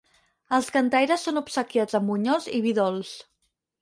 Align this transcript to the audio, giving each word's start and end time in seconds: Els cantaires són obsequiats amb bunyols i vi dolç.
Els 0.57 0.69
cantaires 0.77 1.27
són 1.27 1.37
obsequiats 1.43 1.99
amb 1.99 2.13
bunyols 2.13 2.49
i 2.61 2.63
vi 2.67 2.77
dolç. 2.81 3.13